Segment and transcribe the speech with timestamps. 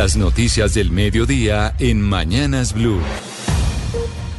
[0.00, 3.02] Las noticias del mediodía en Mañanas Blue.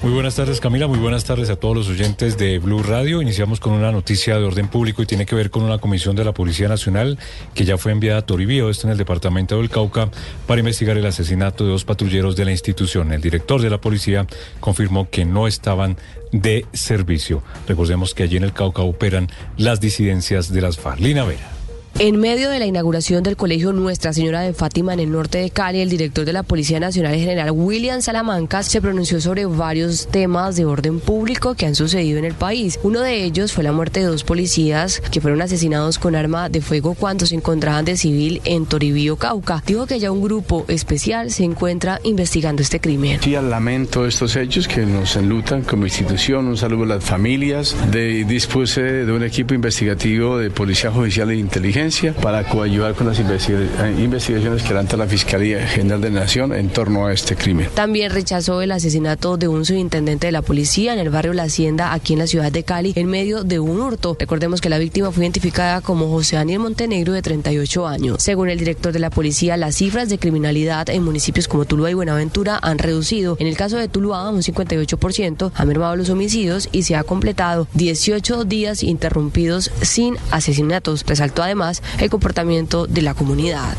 [0.01, 3.21] Muy buenas tardes Camila, muy buenas tardes a todos los oyentes de Blue Radio.
[3.21, 6.25] Iniciamos con una noticia de orden público y tiene que ver con una comisión de
[6.25, 7.19] la Policía Nacional
[7.53, 10.09] que ya fue enviada a Toribío, esto en el departamento del Cauca,
[10.47, 13.13] para investigar el asesinato de dos patrulleros de la institución.
[13.13, 14.25] El director de la policía
[14.59, 15.95] confirmó que no estaban
[16.31, 17.43] de servicio.
[17.67, 20.99] Recordemos que allí en el Cauca operan las disidencias de las FARC.
[21.01, 21.60] Lina Vera.
[22.03, 25.51] En medio de la inauguración del colegio Nuestra Señora de Fátima en el norte de
[25.51, 30.55] Cali, el director de la Policía Nacional General William Salamanca se pronunció sobre varios temas
[30.55, 32.79] de orden público que han sucedido en el país.
[32.81, 36.61] Uno de ellos fue la muerte de dos policías que fueron asesinados con arma de
[36.61, 39.61] fuego cuando se encontraban de civil en Toribío, Cauca.
[39.67, 43.19] Dijo que ya un grupo especial se encuentra investigando este crimen.
[43.21, 46.47] Sí, lamento estos hechos que nos enlutan como institución.
[46.47, 47.75] Un saludo a las familias.
[47.91, 51.90] Dispuse de un equipo investigativo de Policía Judicial e Inteligencia
[52.21, 56.69] para coayudar con las eh, investigaciones que adelanta la Fiscalía General de la Nación en
[56.69, 57.67] torno a este crimen.
[57.73, 61.93] También rechazó el asesinato de un subintendente de la policía en el barrio La Hacienda,
[61.93, 64.15] aquí en la ciudad de Cali, en medio de un hurto.
[64.17, 68.23] Recordemos que la víctima fue identificada como José Daniel Montenegro, de 38 años.
[68.23, 71.93] Según el director de la policía, las cifras de criminalidad en municipios como Tuluá y
[71.93, 73.35] Buenaventura han reducido.
[73.39, 77.67] En el caso de Tuluá, un 58%, ha mermado los homicidios y se ha completado
[77.73, 81.03] 18 días interrumpidos sin asesinatos.
[81.05, 83.75] Resaltó además el comportamiento de la comunidad.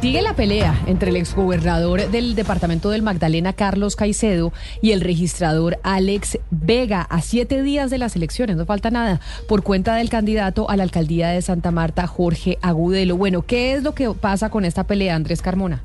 [0.00, 5.78] Sigue la pelea entre el exgobernador del departamento del Magdalena, Carlos Caicedo, y el registrador
[5.82, 10.70] Alex Vega a siete días de las elecciones, no falta nada, por cuenta del candidato
[10.70, 13.18] a la alcaldía de Santa Marta, Jorge Agudelo.
[13.18, 15.82] Bueno, ¿qué es lo que pasa con esta pelea, Andrés Carmona?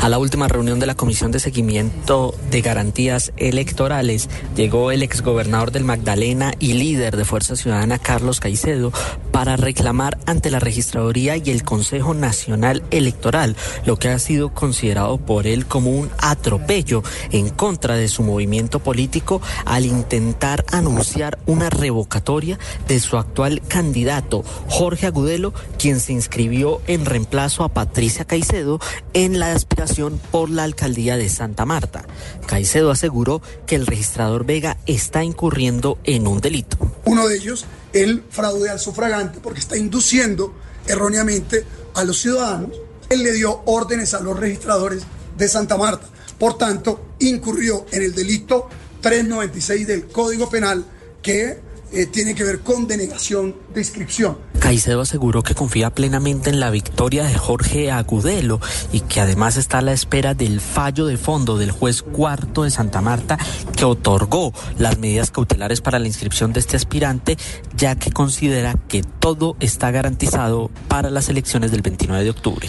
[0.00, 5.70] A la última reunión de la Comisión de Seguimiento de Garantías Electorales llegó el exgobernador
[5.70, 8.90] del Magdalena y líder de Fuerza Ciudadana Carlos Caicedo
[9.30, 13.54] para reclamar ante la Registraduría y el Consejo Nacional Electoral
[13.86, 18.80] lo que ha sido considerado por él como un atropello en contra de su movimiento
[18.80, 22.58] político al intentar anunciar una revocatoria
[22.88, 28.80] de su actual candidato Jorge Agudelo, quien se inscribió en reemplazo a Patricia Caicedo
[29.14, 29.81] en la aspiración
[30.30, 32.04] por la alcaldía de Santa Marta.
[32.46, 36.76] Caicedo aseguró que el registrador Vega está incurriendo en un delito.
[37.04, 40.54] Uno de ellos, el fraude al sufragante, porque está induciendo
[40.86, 42.70] erróneamente a los ciudadanos.
[43.08, 45.02] Él le dio órdenes a los registradores
[45.36, 46.06] de Santa Marta.
[46.38, 48.68] Por tanto, incurrió en el delito
[49.00, 50.84] 396 del Código Penal
[51.22, 51.58] que
[51.92, 54.38] eh, tiene que ver con denegación de inscripción.
[54.58, 58.60] Caicedo aseguró que confía plenamente en la victoria de Jorge Agudelo
[58.92, 62.70] y que además está a la espera del fallo de fondo del juez cuarto de
[62.70, 63.38] Santa Marta
[63.76, 67.36] que otorgó las medidas cautelares para la inscripción de este aspirante,
[67.76, 72.68] ya que considera que todo está garantizado para las elecciones del 29 de octubre.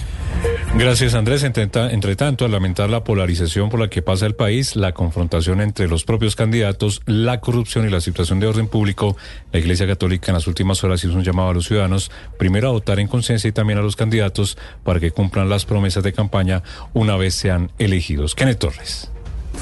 [0.75, 1.44] Gracias Andrés.
[1.44, 5.88] Entre, tanto, al lamentar la polarización por la que pasa el país, la confrontación entre
[5.88, 9.16] los propios candidatos, la corrupción y la situación de orden público,
[9.51, 12.72] la Iglesia Católica en las últimas horas hizo un llamado a los ciudadanos, primero a
[12.72, 16.63] votar en conciencia y también a los candidatos para que cumplan las promesas de campaña
[16.94, 18.34] una vez sean elegidos.
[18.34, 19.11] Kenneth Torres.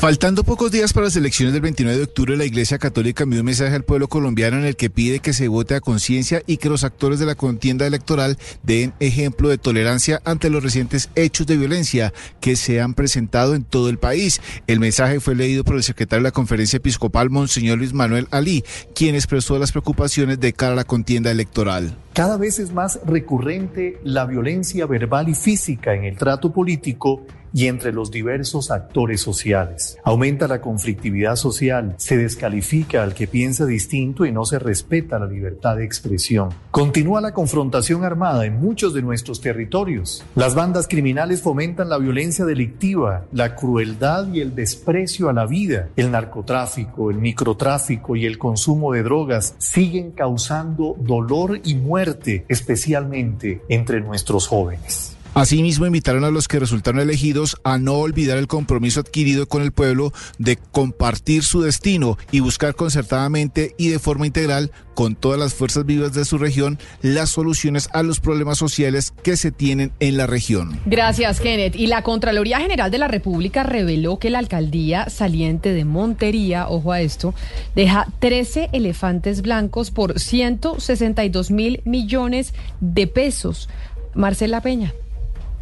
[0.01, 3.45] Faltando pocos días para las elecciones del 29 de octubre, la Iglesia Católica envió un
[3.45, 6.69] mensaje al pueblo colombiano en el que pide que se vote a conciencia y que
[6.69, 11.55] los actores de la contienda electoral den ejemplo de tolerancia ante los recientes hechos de
[11.55, 14.41] violencia que se han presentado en todo el país.
[14.65, 18.63] El mensaje fue leído por el secretario de la Conferencia Episcopal, Monseñor Luis Manuel Ali,
[18.95, 21.95] quien expresó las preocupaciones de cara a la contienda electoral.
[22.13, 27.23] Cada vez es más recurrente la violencia verbal y física en el trato político
[27.53, 29.97] y entre los diversos actores sociales.
[30.03, 35.27] Aumenta la conflictividad social, se descalifica al que piensa distinto y no se respeta la
[35.27, 36.49] libertad de expresión.
[36.71, 40.23] Continúa la confrontación armada en muchos de nuestros territorios.
[40.35, 45.89] Las bandas criminales fomentan la violencia delictiva, la crueldad y el desprecio a la vida.
[45.95, 53.61] El narcotráfico, el microtráfico y el consumo de drogas siguen causando dolor y muerte, especialmente
[53.69, 55.10] entre nuestros jóvenes.
[55.33, 59.71] Asimismo, invitaron a los que resultaron elegidos a no olvidar el compromiso adquirido con el
[59.71, 65.53] pueblo de compartir su destino y buscar concertadamente y de forma integral con todas las
[65.53, 70.17] fuerzas vivas de su región las soluciones a los problemas sociales que se tienen en
[70.17, 70.77] la región.
[70.85, 71.77] Gracias, Kenneth.
[71.77, 76.91] Y la Contraloría General de la República reveló que la alcaldía saliente de Montería, ojo
[76.91, 77.33] a esto,
[77.73, 83.69] deja 13 elefantes blancos por 162 mil millones de pesos.
[84.13, 84.93] Marcela Peña.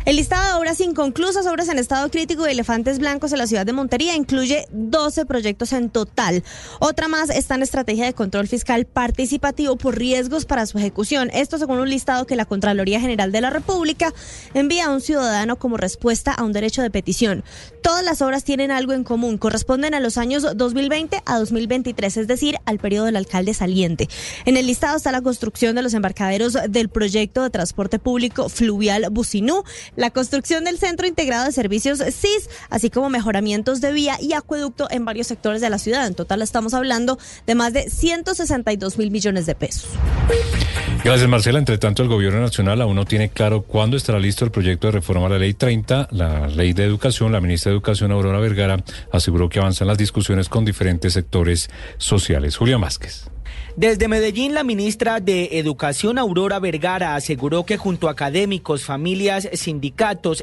[0.05, 3.65] El listado de obras inconclusas, obras en estado crítico y elefantes blancos en la ciudad
[3.65, 6.43] de Montería incluye 12 proyectos en total.
[6.79, 11.29] Otra más está en estrategia de control fiscal participativo por riesgos para su ejecución.
[11.33, 14.13] Esto según un listado que la Contraloría General de la República
[14.53, 17.43] envía a un ciudadano como respuesta a un derecho de petición.
[17.83, 22.27] Todas las obras tienen algo en común, corresponden a los años 2020 a 2023, es
[22.27, 24.07] decir, al periodo del alcalde saliente.
[24.45, 29.07] En el listado está la construcción de los embarcaderos del proyecto de transporte público fluvial
[29.11, 29.63] Bucinú,
[29.99, 34.87] la construcción del Centro Integrado de Servicios CIS, así como mejoramientos de vía y acueducto
[34.89, 36.07] en varios sectores de la ciudad.
[36.07, 39.89] En total estamos hablando de más de 162 mil millones de pesos.
[41.03, 41.59] Gracias, Marcela.
[41.59, 44.91] Entre tanto, el Gobierno Nacional aún no tiene claro cuándo estará listo el proyecto de
[44.93, 47.33] reforma a la Ley 30, la Ley de Educación.
[47.33, 48.81] La ministra de Educación, Aurora Vergara,
[49.11, 52.55] aseguró que avanzan las discusiones con diferentes sectores sociales.
[52.55, 53.29] Julián Vázquez.
[53.75, 59.88] Desde Medellín, la ministra de Educación, Aurora Vergara, aseguró que junto a académicos, familias, sindicatos,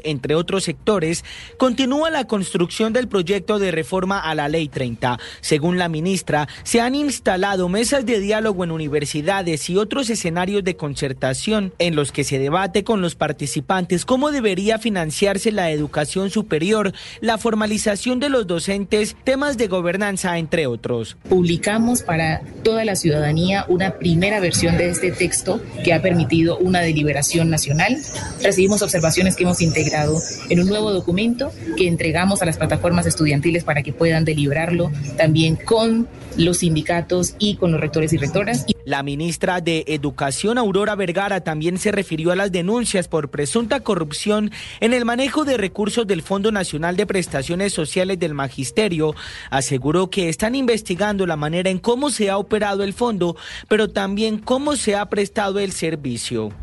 [0.03, 1.23] entre otros sectores,
[1.57, 5.19] continúa la construcción del proyecto de reforma a la Ley 30.
[5.41, 10.75] Según la ministra, se han instalado mesas de diálogo en universidades y otros escenarios de
[10.75, 16.93] concertación en los que se debate con los participantes cómo debería financiarse la educación superior,
[17.21, 21.17] la formalización de los docentes, temas de gobernanza, entre otros.
[21.29, 26.81] Publicamos para toda la ciudadanía una primera versión de este texto que ha permitido una
[26.81, 27.97] deliberación nacional.
[28.41, 30.19] Recibimos observaciones que hemos integrado
[30.49, 35.55] en un nuevo documento que entregamos a las plataformas estudiantiles para que puedan deliberarlo también
[35.55, 36.07] con
[36.37, 38.65] los sindicatos y con los rectores y rectoras.
[38.85, 44.51] La ministra de Educación, Aurora Vergara, también se refirió a las denuncias por presunta corrupción
[44.79, 49.13] en el manejo de recursos del Fondo Nacional de Prestaciones Sociales del Magisterio.
[49.49, 53.35] Aseguró que están investigando la manera en cómo se ha operado el fondo,
[53.67, 56.53] pero también cómo se ha prestado el servicio.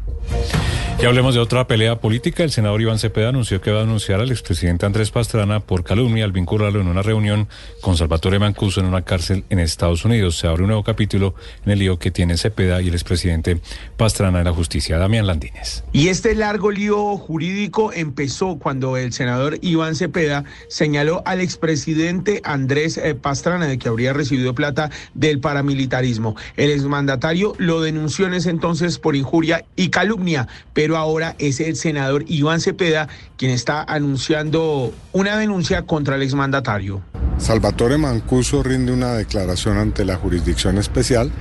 [0.96, 2.44] Y hablemos de otra pelea política.
[2.44, 6.24] El senador Iván Cepeda anunció que va a denunciar al expresidente Andrés Pastrana por calumnia
[6.24, 7.48] al vincularlo en una reunión
[7.82, 10.38] con Salvatore Mancuso en una cárcel en Estados Unidos.
[10.38, 11.34] Se abre un nuevo capítulo
[11.66, 13.60] en el lío que tiene Cepeda y el expresidente
[13.98, 14.96] Pastrana en la justicia.
[14.96, 15.84] Damián Landines.
[15.92, 22.96] Y este largo lío jurídico empezó cuando el senador Iván Cepeda señaló al expresidente Andrés
[22.96, 26.34] eh, Pastrana de que habría recibido plata del paramilitarismo.
[26.56, 31.76] El exmandatario lo denunció en ese entonces por injuria y calumnia pero ahora es el
[31.76, 37.02] senador Iván Cepeda quien está anunciando una denuncia contra el exmandatario.
[37.38, 41.32] Salvatore Mancuso rinde una declaración ante la jurisdicción especial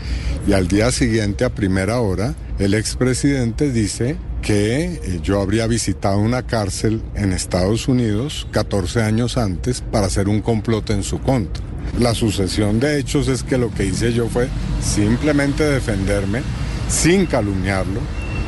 [0.48, 6.18] y al día siguiente, a primera hora, el expresidente dice que eh, yo habría visitado
[6.20, 11.64] una cárcel en Estados Unidos 14 años antes para hacer un complot en su contra.
[12.00, 14.50] La sucesión de hechos es que lo que hice yo fue
[14.82, 16.42] simplemente defenderme
[16.90, 18.02] sin calumniarlo,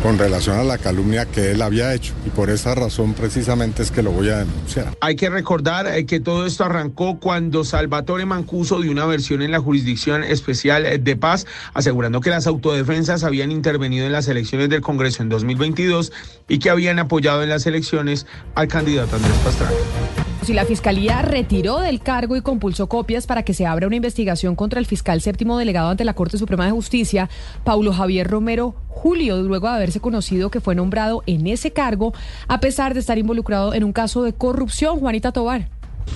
[0.05, 2.13] con relación a la calumnia que él había hecho.
[2.27, 4.95] Y por esa razón precisamente es que lo voy a denunciar.
[5.01, 9.49] Hay que recordar eh, que todo esto arrancó cuando Salvatore Mancuso dio una versión en
[9.49, 14.69] la Jurisdicción Especial eh, de Paz, asegurando que las autodefensas habían intervenido en las elecciones
[14.69, 16.11] del Congreso en 2022
[16.47, 20.24] y que habían apoyado en las elecciones al candidato Andrés Pastrana.
[20.45, 24.55] Si la Fiscalía retiró del cargo y compulsó copias para que se abra una investigación
[24.55, 27.31] contra el fiscal séptimo delegado ante la Corte Suprema de Justicia,
[27.63, 32.13] Paulo Javier Romero Julio, luego de haberse conocido que fue nombrado en ese cargo,
[32.47, 34.99] a pesar de estar involucrado en un caso de corrupción.
[34.99, 35.74] Juanita Tobar.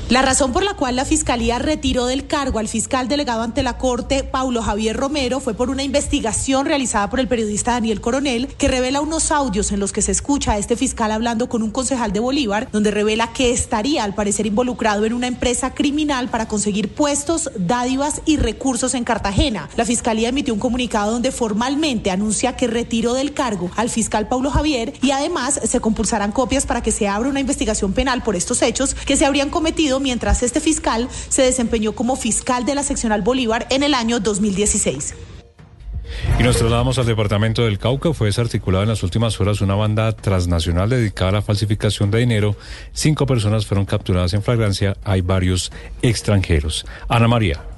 [0.09, 3.77] La razón por la cual la Fiscalía retiró del cargo al fiscal delegado ante la
[3.77, 8.67] Corte, Paulo Javier Romero, fue por una investigación realizada por el periodista Daniel Coronel, que
[8.67, 12.11] revela unos audios en los que se escucha a este fiscal hablando con un concejal
[12.11, 16.91] de Bolívar, donde revela que estaría al parecer involucrado en una empresa criminal para conseguir
[16.95, 19.69] puestos, dádivas y recursos en Cartagena.
[19.77, 24.49] La Fiscalía emitió un comunicado donde formalmente anuncia que retiró del cargo al fiscal Paulo
[24.49, 28.63] Javier y además se compulsarán copias para que se abra una investigación penal por estos
[28.63, 33.21] hechos que se habrían cometido mientras este fiscal se desempeñó como fiscal de la seccional
[33.21, 35.15] Bolívar en el año 2016.
[36.37, 38.13] Y nos trasladamos al departamento del Cauca.
[38.13, 42.55] Fue desarticulada en las últimas horas una banda transnacional dedicada a la falsificación de dinero.
[42.91, 44.97] Cinco personas fueron capturadas en flagrancia.
[45.03, 45.71] Hay varios
[46.01, 46.85] extranjeros.
[47.07, 47.68] Ana María.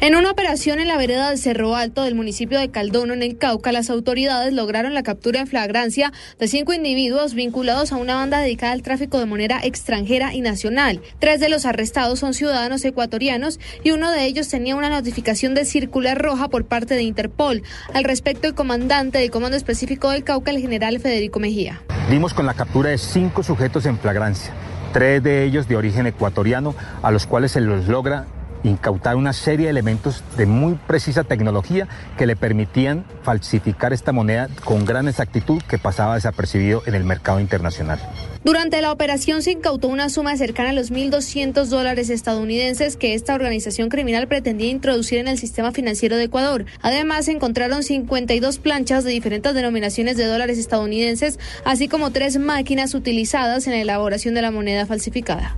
[0.00, 3.38] En una operación en la vereda del Cerro Alto del municipio de Caldono, en el
[3.38, 8.40] Cauca, las autoridades lograron la captura en flagrancia de cinco individuos vinculados a una banda
[8.40, 11.00] dedicada al tráfico de moneda extranjera y nacional.
[11.20, 15.64] Tres de los arrestados son ciudadanos ecuatorianos y uno de ellos tenía una notificación de
[15.64, 17.62] circular roja por parte de Interpol.
[17.94, 21.80] Al respecto, el comandante del Comando Específico del Cauca, el general Federico Mejía.
[22.10, 24.52] Dimos con la captura de cinco sujetos en flagrancia,
[24.92, 28.26] tres de ellos de origen ecuatoriano, a los cuales se los logra
[28.64, 31.86] incautar una serie de elementos de muy precisa tecnología
[32.18, 37.38] que le permitían falsificar esta moneda con gran exactitud que pasaba desapercibido en el mercado
[37.40, 38.00] internacional.
[38.42, 43.34] Durante la operación se incautó una suma cercana a los 1.200 dólares estadounidenses que esta
[43.34, 46.66] organización criminal pretendía introducir en el sistema financiero de Ecuador.
[46.82, 52.94] Además, se encontraron 52 planchas de diferentes denominaciones de dólares estadounidenses, así como tres máquinas
[52.94, 55.56] utilizadas en la elaboración de la moneda falsificada.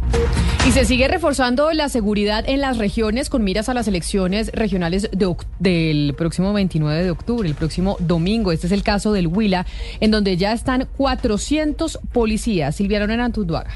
[0.64, 2.96] Y se sigue reforzando la seguridad en las regiones
[3.29, 8.53] con miras a las elecciones regionales del próximo 29 de octubre, el próximo domingo.
[8.53, 9.67] Este es el caso del Huila,
[10.00, 12.75] en donde ya están 400 policías.
[12.75, 13.71] Silvia Lorena Tunduaga.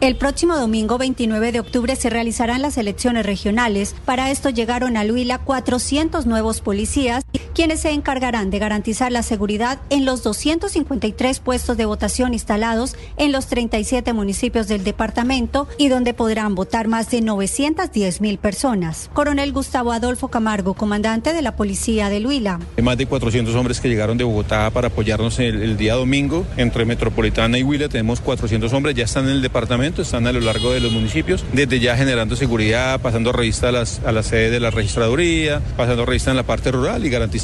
[0.00, 3.94] El próximo domingo 29 de octubre se realizarán las elecciones regionales.
[4.06, 9.78] Para esto llegaron a Huila 400 nuevos policías, quienes se encargarán de garantizar la seguridad
[9.88, 16.14] en los 253 puestos de votación instalados en los 37 municipios del departamento y donde
[16.14, 19.08] podrán votar más de 910 mil personas.
[19.14, 22.58] Coronel Gustavo Adolfo Camargo, comandante de la policía de Huila.
[22.76, 26.44] Hay más de 400 hombres que llegaron de Bogotá para apoyarnos el, el día domingo.
[26.56, 30.40] Entre Metropolitana y Huila tenemos 400 hombres, ya están en el departamento están a lo
[30.40, 34.50] largo de los municipios, desde ya generando seguridad, pasando revista a, las, a la sede
[34.50, 37.43] de la registraduría, pasando revista en la parte rural y garantizando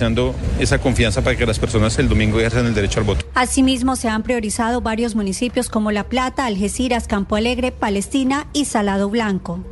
[0.58, 3.26] esa confianza para que las personas el domingo ejerzan el derecho al voto.
[3.34, 9.08] Asimismo, se han priorizado varios municipios como La Plata, Algeciras, Campo Alegre, Palestina y Salado
[9.10, 9.64] Blanco.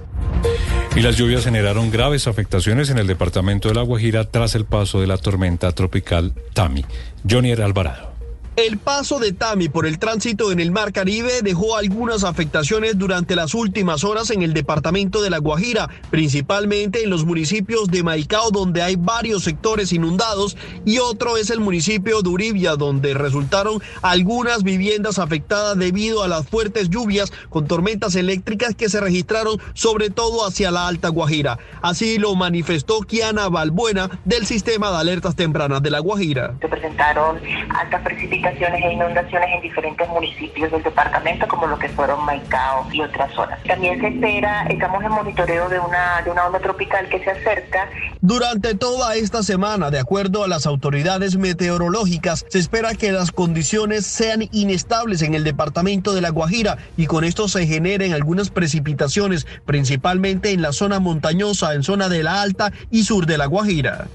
[0.94, 5.00] Y las lluvias generaron graves afectaciones en el departamento de La Guajira tras el paso
[5.00, 6.84] de la tormenta tropical Tami.
[7.28, 8.17] Johnny Alvarado.
[8.58, 13.36] El paso de Tami por el tránsito en el Mar Caribe dejó algunas afectaciones durante
[13.36, 18.50] las últimas horas en el departamento de La Guajira, principalmente en los municipios de Maicao,
[18.50, 24.64] donde hay varios sectores inundados, y otro es el municipio de Uribia, donde resultaron algunas
[24.64, 30.44] viviendas afectadas debido a las fuertes lluvias con tormentas eléctricas que se registraron sobre todo
[30.44, 31.60] hacia la Alta Guajira.
[31.80, 36.56] Así lo manifestó Kiana Balbuena del sistema de alertas tempranas de La Guajira.
[36.60, 37.38] Se presentaron
[37.70, 43.02] altas precipitaciones e inundaciones en diferentes municipios del departamento, como lo que fueron Maicao y
[43.02, 43.58] otras zonas.
[43.64, 47.88] También se espera, estamos en monitoreo de una, de una onda tropical que se acerca.
[48.20, 54.06] Durante toda esta semana, de acuerdo a las autoridades meteorológicas, se espera que las condiciones
[54.06, 59.46] sean inestables en el departamento de La Guajira y con esto se generen algunas precipitaciones,
[59.64, 64.06] principalmente en la zona montañosa, en zona de la alta y sur de La Guajira.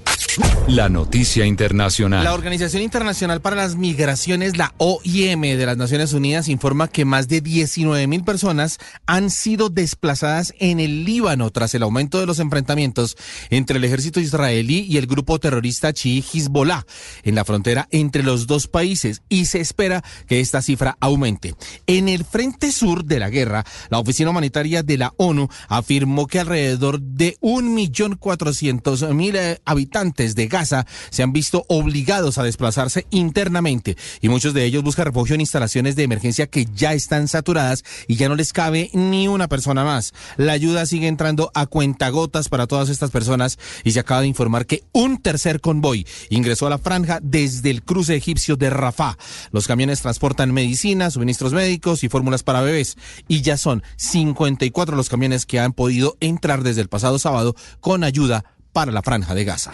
[0.66, 2.24] La noticia internacional.
[2.24, 7.28] La Organización Internacional para las Migraciones, la OIM de las Naciones Unidas, informa que más
[7.28, 12.38] de 19 mil personas han sido desplazadas en el Líbano tras el aumento de los
[12.38, 13.16] enfrentamientos
[13.50, 16.86] entre el ejército israelí y el grupo terrorista chií Hezbollah
[17.22, 21.54] en la frontera entre los dos países y se espera que esta cifra aumente.
[21.86, 26.40] En el frente sur de la guerra, la Oficina Humanitaria de la ONU afirmó que
[26.40, 34.28] alrededor de 1.400.000 eh, habitantes de Gaza se han visto obligados a desplazarse internamente y
[34.28, 38.28] muchos de ellos buscan refugio en instalaciones de emergencia que ya están saturadas y ya
[38.28, 40.12] no les cabe ni una persona más.
[40.36, 44.66] La ayuda sigue entrando a cuentagotas para todas estas personas y se acaba de informar
[44.66, 49.16] que un tercer convoy ingresó a la franja desde el cruce egipcio de Rafah.
[49.52, 52.96] Los camiones transportan medicinas, suministros médicos y fórmulas para bebés
[53.28, 58.04] y ya son 54 los camiones que han podido entrar desde el pasado sábado con
[58.04, 59.72] ayuda para la franja de Gaza.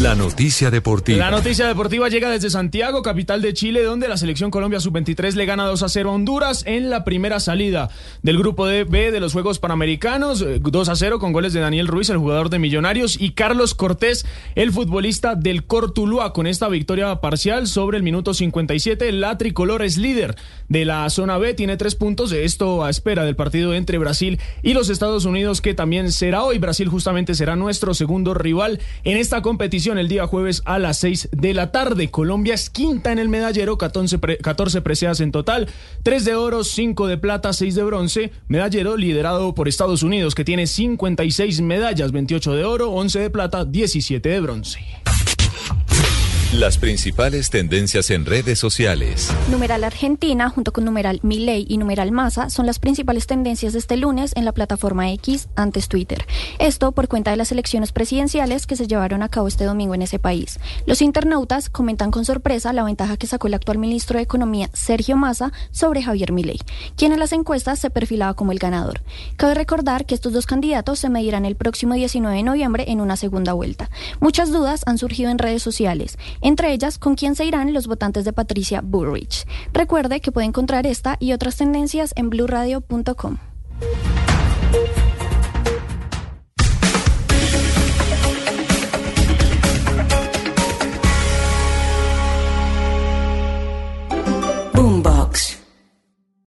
[0.00, 1.18] La noticia deportiva.
[1.18, 5.44] La noticia deportiva llega desde Santiago, capital de Chile, donde la selección Colombia sub-23 le
[5.44, 7.90] gana 2 a 0 a Honduras en la primera salida
[8.22, 10.44] del grupo B de los Juegos Panamericanos.
[10.60, 14.24] 2 a 0 con goles de Daniel Ruiz, el jugador de Millonarios, y Carlos Cortés,
[14.54, 16.32] el futbolista del Cortuluá.
[16.32, 20.36] Con esta victoria parcial sobre el minuto 57, la tricolor es líder
[20.68, 22.32] de la zona B, tiene tres puntos.
[22.32, 26.58] Esto a espera del partido entre Brasil y los Estados Unidos, que también será hoy.
[26.58, 31.30] Brasil justamente será nuestro segundo rival en esta competición el día jueves a las 6
[31.32, 32.10] de la tarde.
[32.10, 34.18] Colombia es quinta en el medallero, 14,
[34.80, 35.68] preseas en total,
[36.04, 38.32] 3 de oro, 5 de plata, 6 de bronce.
[38.46, 43.64] Medallero liderado por Estados Unidos, que tiene 56 medallas, 28 de oro, 11 de plata,
[43.64, 44.80] 17 de bronce.
[46.52, 49.32] Las principales tendencias en redes sociales.
[49.50, 53.96] Numeral Argentina, junto con numeral Milei y numeral Massa, son las principales tendencias de este
[53.96, 56.26] lunes en la plataforma X, antes Twitter.
[56.58, 60.02] Esto por cuenta de las elecciones presidenciales que se llevaron a cabo este domingo en
[60.02, 60.60] ese país.
[60.84, 65.16] Los internautas comentan con sorpresa la ventaja que sacó el actual ministro de Economía, Sergio
[65.16, 66.60] Massa, sobre Javier Milei,
[66.98, 69.00] quien en las encuestas se perfilaba como el ganador.
[69.38, 73.16] Cabe recordar que estos dos candidatos se medirán el próximo 19 de noviembre en una
[73.16, 73.88] segunda vuelta.
[74.20, 78.24] Muchas dudas han surgido en redes sociales entre ellas con quién se irán los votantes
[78.24, 79.46] de Patricia Bullrich.
[79.72, 83.38] Recuerde que puede encontrar esta y otras tendencias en blurradio.com.